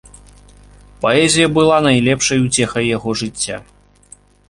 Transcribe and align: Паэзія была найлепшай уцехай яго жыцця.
Паэзія 1.03 1.47
была 1.59 1.77
найлепшай 1.89 2.43
уцехай 2.49 2.83
яго 2.97 3.09
жыцця. 3.25 3.65